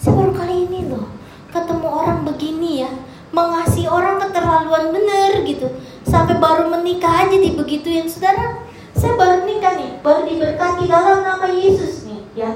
[0.00, 1.12] saya baru kali ini loh
[1.54, 2.90] ketemu orang begini ya
[3.34, 5.66] mengasihi orang keterlaluan bener gitu.
[6.06, 8.62] Sampai baru menikah aja di begitu yang saudara
[8.94, 12.50] saya baru nikah nih baru diberkati dalam nama Yesus nih ya.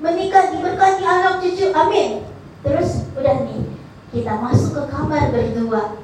[0.00, 2.24] Menikah diberkati anak cucu amin.
[2.62, 3.68] Terus udah nih
[4.14, 6.00] kita masuk ke kamar berdua.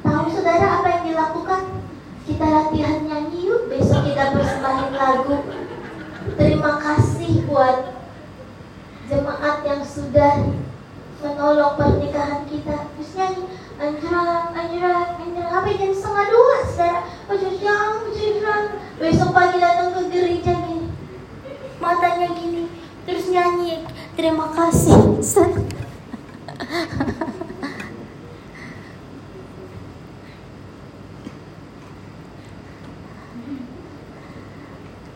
[0.00, 1.62] Tahu saudara apa yang dilakukan?
[2.22, 5.44] Kita latihan nyanyi yuk besok kita persembahin lagu.
[6.38, 8.00] Terima kasih buat
[9.10, 10.46] jemaat yang sudah
[11.22, 12.90] menolong pernikahan kita.
[12.98, 13.42] Terus nyanyi
[13.78, 17.00] anjuran anjuran anjuran apa jam setengah dua saudara.
[17.30, 18.64] Anjuran anjuran
[18.98, 20.90] besok pagi datang ke gereja gini.
[21.78, 22.66] Matanya gini.
[23.06, 23.86] Terus nyanyi.
[24.18, 25.22] Terima kasih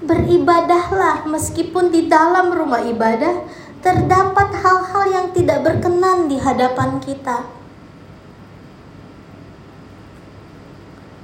[0.06, 3.42] beribadahlah meskipun di dalam rumah ibadah
[3.86, 7.46] terdapat hal-hal yang tidak berkenan di hadapan kita,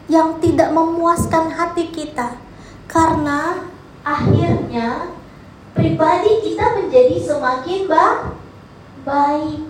[0.07, 2.39] yang tidak memuaskan hati kita,
[2.87, 3.67] karena
[4.07, 5.11] akhirnya
[5.75, 8.31] pribadi kita menjadi semakin ba
[9.03, 9.67] baik.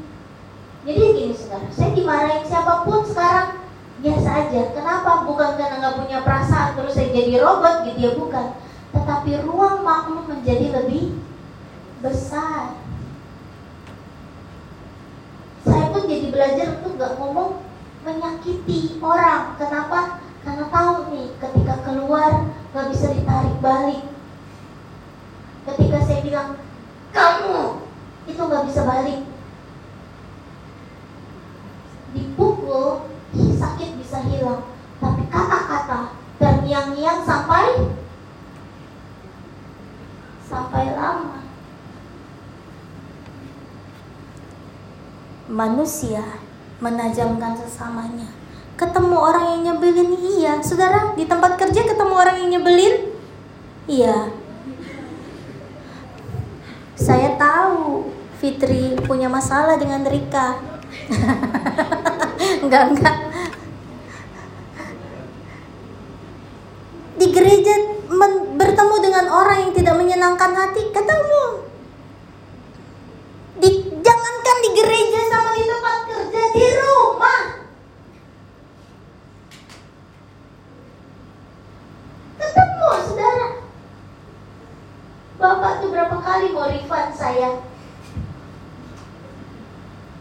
[0.84, 3.64] Jadi gini saudara, saya dimarahin siapa pun sekarang
[4.04, 4.62] biasa aja.
[4.76, 5.24] Kenapa?
[5.24, 8.46] Bukan karena nggak punya perasaan terus saya jadi robot gitu ya, bukan.
[8.92, 11.16] Tetapi ruang maklum menjadi lebih
[12.02, 12.82] besar
[15.62, 17.64] saya pun jadi belajar untuk gak ngomong
[18.04, 19.56] menyakiti orang.
[19.56, 20.20] Kenapa?
[20.44, 24.04] Karena tahu nih, ketika keluar gak bisa ditarik balik.
[25.64, 26.60] Ketika saya bilang
[27.16, 27.88] kamu
[28.28, 29.24] itu gak bisa balik.
[32.12, 34.68] Dipukul, sakit bisa hilang.
[35.00, 37.88] Tapi kata-kata terngiang-ngiang sampai
[40.44, 41.40] sampai lama.
[45.52, 46.24] Manusia
[46.80, 48.26] menajamkan sesamanya.
[48.80, 50.52] Ketemu orang yang nyebelin, iya.
[50.64, 52.94] Saudara, di tempat kerja ketemu orang yang nyebelin?
[53.86, 54.32] Iya.
[56.96, 58.08] Saya tahu
[58.40, 60.58] Fitri punya masalah dengan Rika.
[62.64, 63.16] enggak, enggak.
[67.20, 67.74] Di gereja
[68.58, 71.44] bertemu dengan orang yang tidak menyenangkan hati, ketemu.
[73.62, 73.68] Di,
[74.02, 74.32] jangan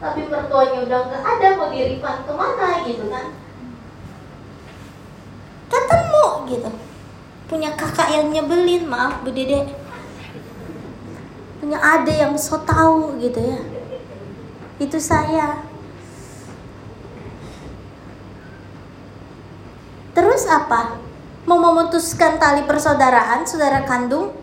[0.01, 3.25] tapi mertuanya udah nggak ada mau diripan ke mana gitu kan
[5.69, 6.69] ketemu gitu
[7.45, 8.34] punya kakak yang
[9.32, 9.67] dede.
[11.61, 13.59] Punya ade yang so tahu gitu ya.
[14.82, 15.61] Itu saya.
[20.11, 20.97] Terus apa?
[21.45, 24.34] Mau memutuskan tali persaudaraan saudara kandung?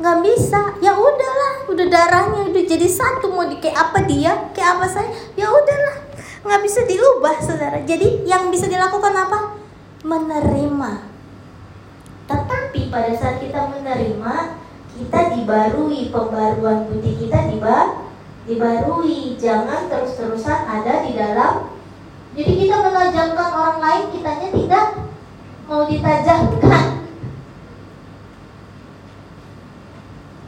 [0.00, 0.60] Nggak bisa.
[0.80, 3.28] Ya udahlah udah darahnya udah jadi satu.
[3.34, 5.10] Mau di kayak apa dia kayak apa saya?
[5.34, 5.96] Ya udahlah.
[6.46, 7.82] Nggak bisa diubah saudara.
[7.84, 9.58] Jadi yang bisa dilakukan apa?
[10.06, 11.09] Menerima
[12.90, 14.58] pada saat kita menerima
[14.98, 18.10] kita dibarui pembaruan budi kita diba
[18.44, 19.38] dibarui.
[19.38, 21.70] Jangan terus-terusan ada di dalam
[22.34, 24.86] jadi kita menajamkan orang lain kitanya tidak
[25.70, 26.86] mau ditajamkan.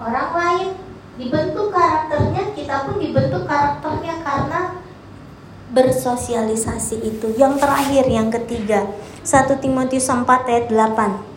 [0.03, 0.69] Orang lain
[1.15, 4.61] dibentuk karakternya kita pun dibentuk karakternya karena
[5.71, 7.39] bersosialisasi itu.
[7.39, 8.91] Yang terakhir yang ketiga.
[9.23, 11.32] 1 Timotius 4 ayat 8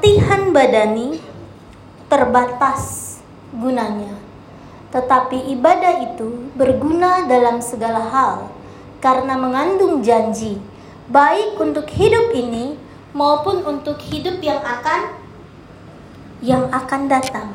[0.00, 1.20] Latihan badani
[2.08, 3.20] terbatas
[3.52, 4.16] gunanya
[4.88, 8.48] tetapi ibadah itu berguna dalam segala hal
[9.04, 10.56] karena mengandung janji,
[11.12, 12.80] baik untuk hidup ini
[13.12, 15.12] maupun untuk hidup yang akan
[16.40, 17.52] yang akan datang.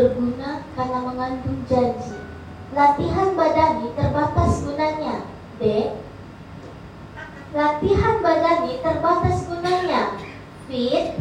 [0.00, 2.16] Berguna karena mengandung janji.
[2.72, 5.28] Latihan badani terbatas gunanya.
[5.60, 5.92] D.
[7.52, 10.16] Latihan badani terbatas gunanya.
[10.64, 11.20] Fit.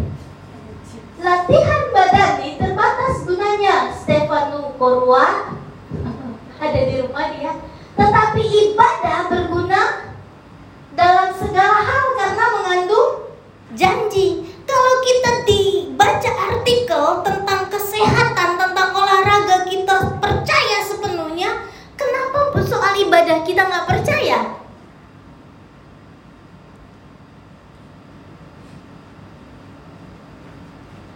[1.19, 3.91] Latihan badani terbatas gunanya.
[3.99, 5.59] Stefano Korwa
[6.63, 7.59] ada di rumah dia.
[7.99, 9.81] Tetapi ibadah berguna
[10.95, 13.11] dalam segala hal karena mengandung
[13.75, 14.38] janji.
[23.43, 24.39] Kita nggak percaya?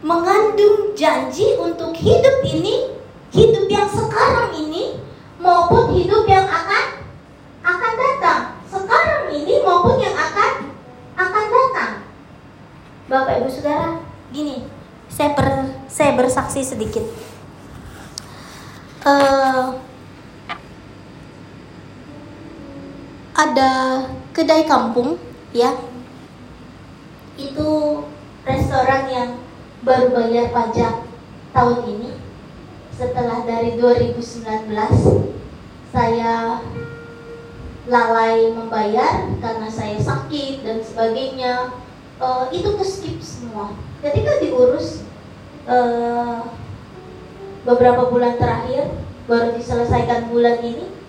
[0.03, 2.91] Mengandung janji untuk hidup ini,
[3.31, 4.99] hidup yang sekarang ini,
[5.39, 7.07] maupun hidup yang akan
[7.63, 8.41] akan datang.
[8.67, 10.75] Sekarang ini maupun yang akan
[11.15, 11.91] akan datang.
[13.07, 14.03] Bapak Ibu Saudara,
[14.35, 14.67] gini,
[15.07, 15.47] saya ber,
[15.87, 17.05] saya bersaksi sedikit.
[19.03, 19.75] Uh,
[23.43, 23.71] ada
[24.31, 25.19] kedai kampung,
[25.51, 25.75] ya,
[27.35, 27.69] itu
[28.47, 29.29] restoran yang
[29.83, 31.03] baru bayar pajak
[31.51, 32.11] tahun ini.
[32.93, 34.47] Setelah dari 2019,
[35.91, 36.63] saya
[37.83, 41.75] lalai membayar karena saya sakit dan sebagainya
[42.23, 43.75] uh, itu ke skip semua.
[43.99, 45.03] Ketika diurus
[45.67, 46.47] uh,
[47.67, 48.87] beberapa bulan terakhir
[49.27, 51.02] baru diselesaikan bulan ini,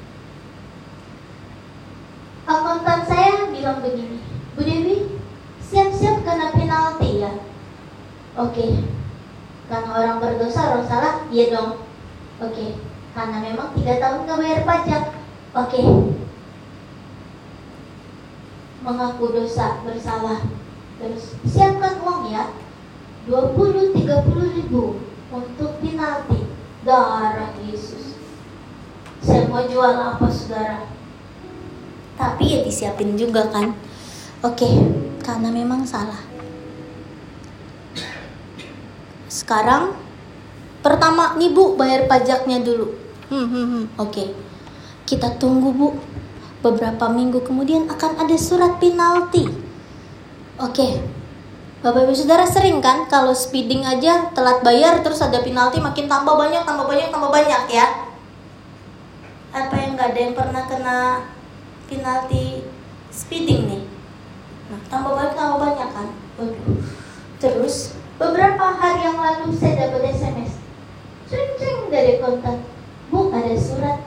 [2.45, 4.20] akuntan saya bilang begini,
[4.53, 5.16] Bu Dewi,
[5.64, 7.32] siap-siap kena penalti ya.
[8.36, 8.84] Oke,
[9.72, 11.80] karena orang berdosa orang salah, iya dong.
[12.45, 12.76] Oke,
[13.16, 15.05] karena memang tiga tahun nggak bayar pajak.
[15.55, 15.80] Oke,
[18.84, 20.45] mengaku dosa bersalah.
[21.01, 22.53] Terus siapkan uang ya.
[23.24, 24.05] 20-30
[24.61, 25.01] ribu
[25.32, 26.53] untuk penalti.
[26.84, 28.20] Darah Yesus.
[29.24, 30.93] Saya mau jual apa saudara
[32.14, 33.74] tapi ya disiapin juga kan
[34.42, 34.68] oke
[35.22, 36.20] karena memang salah
[39.28, 39.94] sekarang
[40.84, 42.94] pertama nih bu bayar pajaknya dulu
[43.30, 43.84] hmm, hmm, hmm.
[43.98, 44.24] oke
[45.04, 45.88] kita tunggu bu
[46.64, 49.64] beberapa minggu kemudian akan ada surat penalti
[50.54, 51.02] Oke.
[51.82, 56.32] Bapak Ibu Saudara sering kan kalau speeding aja telat bayar terus ada penalti makin tambah
[56.38, 57.86] banyak, tambah banyak, tambah banyak ya?
[59.50, 60.98] Apa yang nggak ada yang pernah kena
[61.95, 62.66] penalti
[63.14, 63.82] speeding nih?
[64.70, 66.09] Nah, tambah banyak, tambah banyak kan?
[67.38, 70.59] Terus beberapa hari yang lalu saya dapat SMS.
[71.30, 72.59] Ceng-ceng dari kontak.
[73.12, 74.03] Bu, ada surat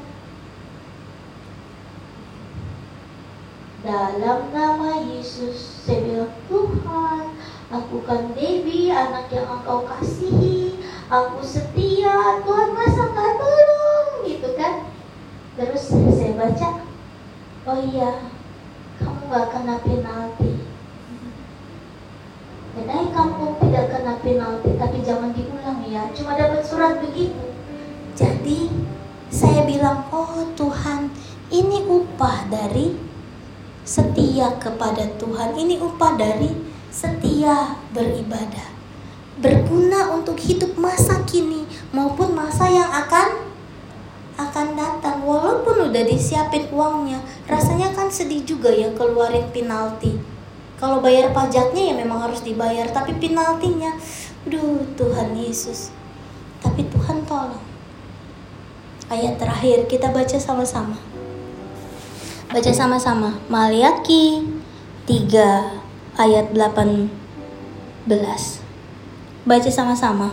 [3.88, 7.24] dalam nama Yesus saya bilang Tuhan
[7.72, 10.76] aku kan Debbie anak yang engkau kasihi
[11.08, 14.92] aku setia Tuhan masa nggak tolong gitu kan
[15.56, 16.87] terus saya baca
[17.68, 18.32] oh iya
[18.96, 20.52] kamu nggak kena penalti.
[22.74, 26.08] Bedai kamu tidak kena penalti tapi jangan diulang ya.
[26.16, 27.52] Cuma dapat surat begitu.
[28.16, 28.72] Jadi
[29.28, 31.12] saya bilang oh Tuhan
[31.52, 32.96] ini upah dari
[33.84, 35.60] setia kepada Tuhan.
[35.60, 36.56] Ini upah dari
[36.88, 38.80] setia beribadah.
[39.38, 43.47] Berguna untuk hidup masa kini maupun masa yang akan
[44.38, 47.18] akan datang walaupun udah disiapin uangnya
[47.50, 50.16] rasanya kan sedih juga ya keluarin penalti
[50.78, 53.98] kalau bayar pajaknya ya memang harus dibayar tapi penaltinya
[54.46, 55.90] duh Tuhan Yesus
[56.62, 57.68] tapi Tuhan tolong
[59.08, 61.00] ayat terakhir kita baca sama-sama.
[62.48, 63.40] Baca sama-sama.
[63.48, 64.44] Maliaki
[65.08, 67.08] 3 ayat 18.
[69.48, 70.32] Baca sama-sama.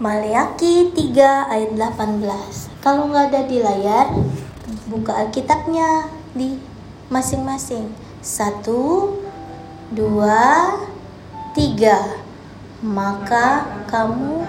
[0.00, 2.24] Maliaki 3 ayat 18.
[2.80, 4.08] Kalau nggak ada di layar,
[4.88, 6.56] buka Alkitabnya di
[7.12, 7.92] masing-masing.
[8.24, 9.12] Satu,
[9.92, 10.72] dua,
[11.52, 12.20] tiga
[12.80, 14.48] maka kamu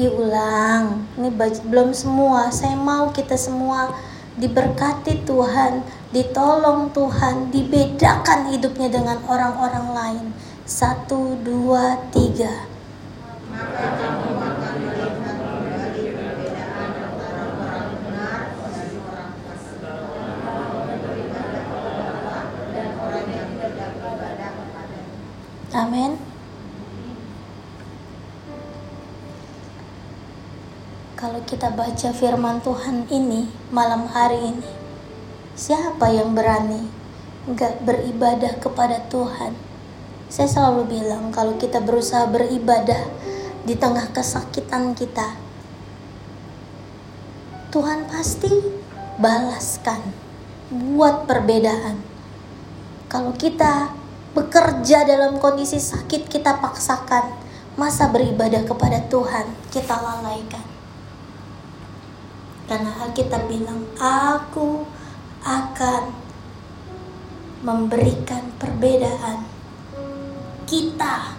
[0.00, 1.04] diulang.
[1.20, 1.28] Ini
[1.68, 2.48] belum semua.
[2.48, 3.92] Saya mau kita semua
[4.40, 5.84] diberkati Tuhan.
[6.16, 7.52] Ditolong Tuhan.
[7.52, 10.26] Dibedakan hidupnya dengan orang-orang lain.
[10.64, 12.72] Satu dua tiga.
[25.70, 26.29] Amin.
[31.30, 34.66] Kalau kita baca firman Tuhan ini malam hari ini,
[35.54, 36.90] siapa yang berani
[37.46, 39.54] nggak beribadah kepada Tuhan?
[40.26, 43.06] Saya selalu bilang kalau kita berusaha beribadah
[43.62, 45.38] di tengah kesakitan kita,
[47.70, 48.50] Tuhan pasti
[49.22, 50.02] balaskan
[50.74, 52.02] buat perbedaan.
[53.06, 53.94] Kalau kita
[54.34, 57.30] bekerja dalam kondisi sakit kita paksakan
[57.78, 60.69] masa beribadah kepada Tuhan kita lalaikan
[62.70, 64.86] karena Alkitab bilang aku
[65.42, 66.14] akan
[67.66, 69.42] memberikan perbedaan
[70.70, 71.34] kita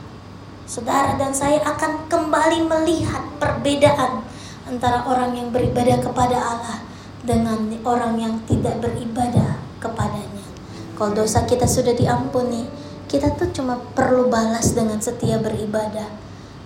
[0.68, 4.28] saudara dan saya akan kembali melihat perbedaan
[4.68, 6.84] antara orang yang beribadah kepada Allah
[7.24, 10.44] dengan orang yang tidak beribadah kepadanya
[11.00, 12.68] kalau dosa kita sudah diampuni
[13.12, 16.21] kita tuh cuma perlu balas dengan setia beribadah.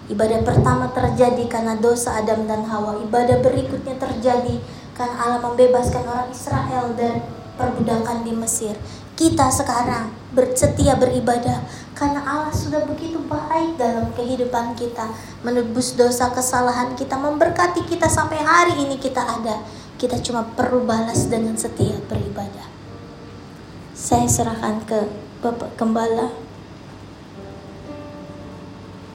[0.06, 3.02] Ibadah pertama terjadi karena dosa Adam dan Hawa.
[3.02, 4.62] Ibadah berikutnya terjadi
[4.94, 7.26] karena Allah membebaskan orang Israel dari
[7.58, 8.78] perbudakan di Mesir.
[9.18, 11.64] Kita sekarang bersetia beribadah
[11.98, 15.10] karena Allah sudah begitu baik dalam kehidupan kita,
[15.42, 19.64] menebus dosa kesalahan kita, memberkati kita sampai hari ini kita ada.
[19.96, 22.68] Kita cuma perlu balas dengan setia beribadah.
[23.96, 25.08] Saya serahkan ke
[25.40, 26.45] Bapak Gembala